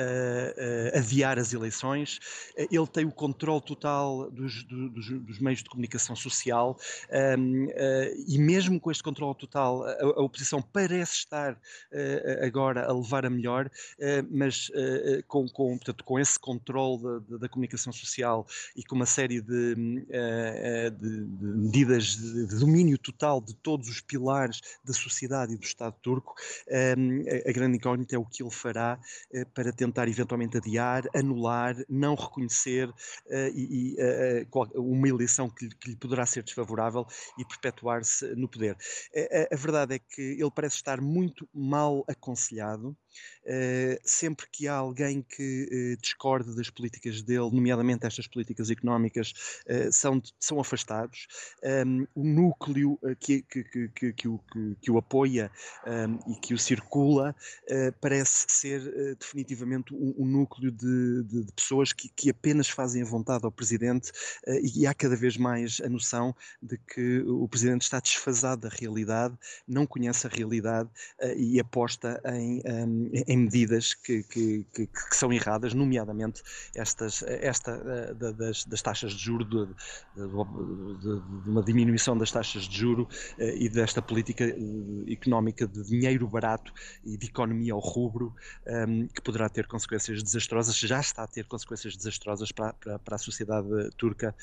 [0.93, 2.19] adiar as eleições.
[2.57, 6.77] ele tem o controle total dos, dos, dos meios de comunicação social
[7.11, 12.85] um, ehm, e mesmo com este controle total, a, a oposição parece estar uh, agora
[12.85, 17.49] a levar a melhor, uh, mas uh, com, com, portanto, com esse controle da, da,
[17.49, 23.55] comunicação social e com uma série de, de, de medidas de, de, domínio total de
[23.55, 26.35] todos os pilares da sociedade e do Estado turco,
[26.69, 28.99] a, a grande incógnita é o que ele fará
[29.53, 32.91] para tentar eventualmente adiar, anular, não reconhecer
[33.53, 33.95] e,
[34.75, 37.05] uma eleição que, que, lhe poderá ser desfavorável
[37.37, 38.77] e perpetuar-se no poder.
[39.15, 42.95] A, a verdade é que ele parece estar muito muito mal aconselhado
[44.03, 49.33] sempre que há alguém que uh, discorde das políticas dele, nomeadamente estas políticas económicas,
[49.67, 51.27] uh, são, são afastados.
[52.15, 54.39] O núcleo que, que, que, que, o,
[54.81, 55.51] que, o apoia
[56.27, 57.35] e que o circula
[58.01, 63.45] parece ser definitivamente um núcleo de, de, de pessoas que, que, apenas fazem a vontade
[63.45, 64.11] ao Presidente
[64.75, 69.35] e há cada vez mais a noção de que o Presidente está desfasado da realidade,
[69.67, 70.89] não conhece a realidade
[71.35, 72.61] e aposta em.
[73.27, 76.41] Em medidas que, que, que, que, são erradas, nomeadamente
[76.75, 79.65] estas, esta eh, das, das taxas de juro, de,
[80.15, 80.27] de,
[80.99, 84.55] de, uma diminuição das taxas de juro eh, e desta política eh,
[85.11, 88.33] económica de dinheiro barato e de economia ao rubro,
[88.65, 93.15] ehm, que poderá ter consequências desastrosas, já está a ter consequências desastrosas para, para, para
[93.15, 94.35] a sociedade turca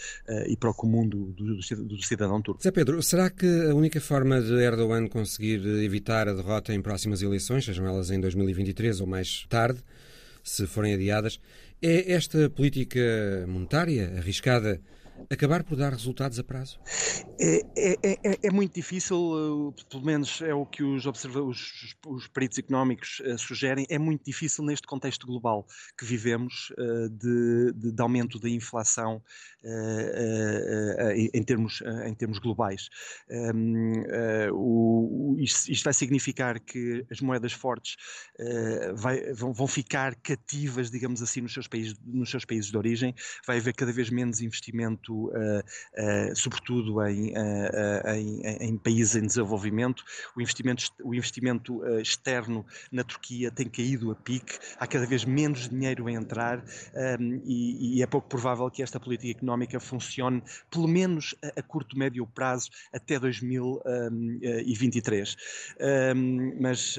[0.47, 2.63] e para o comum do, do, do cidadão turco.
[2.63, 7.23] Zé Pedro, será que a única forma de Erdogan conseguir evitar a derrota em próximas
[7.23, 9.81] eleições, sejam elas em 2020, 2023 ou mais tarde,
[10.43, 11.41] se forem adiadas,
[11.81, 13.01] é esta política
[13.49, 14.81] monetária arriscada
[15.31, 16.81] acabar por dar resultados a prazo?
[17.41, 22.29] É, é, é, é muito difícil, eh, pelo menos é o que os, os, os
[22.29, 25.67] peritos económicos uh, sugerem, é muito difícil neste contexto global
[25.99, 29.23] que vivemos uh, de, de, de, aumento da inflação
[31.33, 32.89] em, termos, em termos globais.
[34.53, 37.97] O, isto, vai significar que as moedas fortes
[38.95, 43.15] vai, vão, vão, ficar cativas, digamos assim, nos seus, países, nos seus países de origem,
[43.47, 45.31] vai haver cada vez menos investimento
[46.35, 47.33] sobretudo em,
[48.07, 50.03] em, em, países em desenvolvimento.
[50.37, 55.69] O investimento, o investimento externo na Turquia tem caído a pique, há cada vez menos
[55.69, 56.65] dinheiro a entrar
[57.45, 61.99] e, e, é pouco provável que esta política económica funcione, pelo menos a, a curto,
[61.99, 65.37] médio prazo, até 2023.
[65.81, 66.99] Um, ehm, mas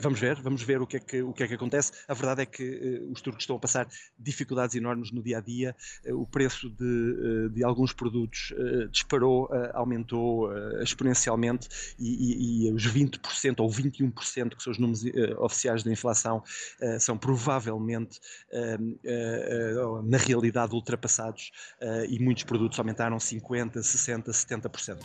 [0.00, 1.90] vamos ver, vamos ver o que, é que, o que é que acontece.
[2.08, 3.88] A verdade é que os turcos estão a passar
[4.18, 5.74] dificuldades enormes no dia a dia.
[6.08, 12.72] o preço de, de alguns produtos uh, disparou, uh, aumentou uh, exponencialmente e, e, e,
[12.72, 15.04] os 20% ou 21% que são os números
[15.38, 16.42] oficiais da inflação
[16.98, 18.20] são provavelmente
[20.04, 21.50] na realidade ultrapassados
[22.08, 24.98] e muitos produtos aumentaram 50%, 60%, 70%.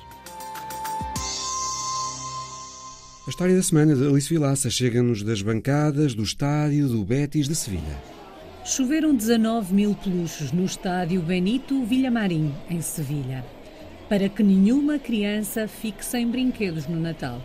[3.27, 7.55] A história da semana de Alice Vilaça chega-nos das bancadas do estádio do Betis de
[7.55, 8.01] Sevilha.
[8.63, 13.43] Choveram 19 mil peluches no estádio Benito Villamarim, em Sevilha,
[14.07, 17.41] para que nenhuma criança fique sem brinquedos no Natal.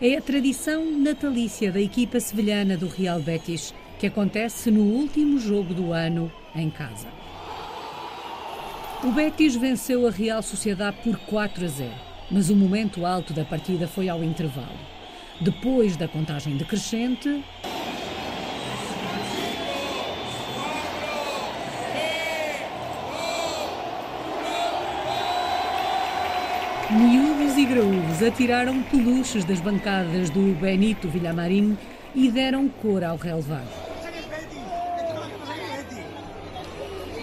[0.00, 5.74] É a tradição natalícia da equipa sevilhana do Real Betis, que acontece no último jogo
[5.74, 7.08] do ano em casa.
[9.04, 11.90] O Betis venceu a Real Sociedade por 4 a 0,
[12.30, 14.78] mas o momento alto da partida foi ao intervalo.
[15.40, 17.44] Depois da contagem decrescente,
[26.88, 31.76] Miúdos e graúdos atiraram peluches das bancadas do Benito Villamarim
[32.14, 33.95] e deram cor ao relevado.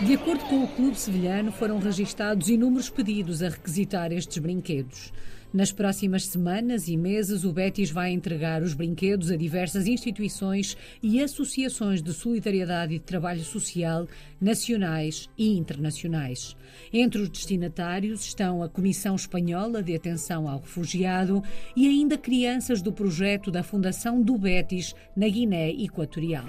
[0.05, 5.13] De acordo com o Clube Sevilhano, foram registados inúmeros pedidos a requisitar estes brinquedos.
[5.53, 11.23] Nas próximas semanas e meses, o Betis vai entregar os brinquedos a diversas instituições e
[11.23, 14.05] associações de solidariedade e de trabalho social
[14.41, 16.57] nacionais e internacionais.
[16.91, 21.41] Entre os destinatários estão a Comissão Espanhola de Atenção ao Refugiado
[21.77, 26.45] e ainda crianças do projeto da Fundação do Betis na Guiné Equatorial.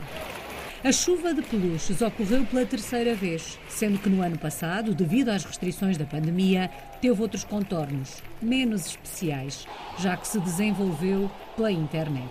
[0.85, 5.43] A chuva de peluches ocorreu pela terceira vez, sendo que no ano passado, devido às
[5.43, 6.71] restrições da pandemia,
[7.01, 9.67] teve outros contornos, menos especiais,
[9.99, 12.29] já que se desenvolveu pela internet.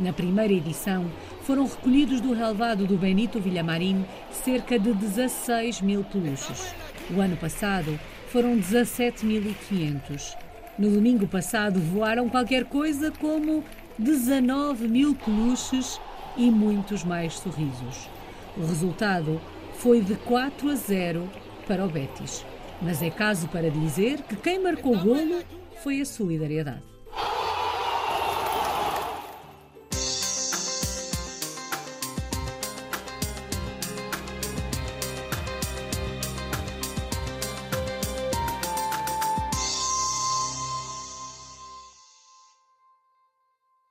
[0.00, 1.08] Na primeira edição,
[1.44, 6.74] foram recolhidos do relevado do Benito Villamarim cerca de 16 mil peluches.
[7.16, 7.96] O ano passado,
[8.32, 10.36] foram 17.500.
[10.76, 13.62] No domingo passado, voaram qualquer coisa como
[13.96, 16.00] 19 mil peluches
[16.36, 18.08] e muitos mais sorrisos.
[18.56, 19.40] O resultado
[19.74, 21.30] foi de 4 a 0
[21.66, 22.44] para o Betis.
[22.80, 25.42] Mas é caso para dizer que quem marcou o golo
[25.82, 26.95] foi a solidariedade.